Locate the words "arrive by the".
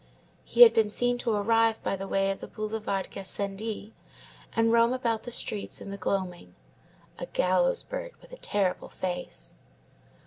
1.31-2.07